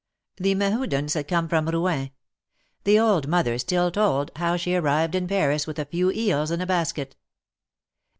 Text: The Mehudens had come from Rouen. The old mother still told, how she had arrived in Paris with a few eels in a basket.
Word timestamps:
The 0.37 0.55
Mehudens 0.55 1.13
had 1.13 1.27
come 1.27 1.47
from 1.47 1.67
Rouen. 1.69 2.09
The 2.85 2.97
old 2.99 3.27
mother 3.27 3.59
still 3.59 3.91
told, 3.91 4.31
how 4.37 4.57
she 4.57 4.71
had 4.71 4.83
arrived 4.83 5.13
in 5.13 5.27
Paris 5.27 5.67
with 5.67 5.77
a 5.77 5.85
few 5.85 6.09
eels 6.09 6.49
in 6.49 6.59
a 6.59 6.65
basket. 6.65 7.15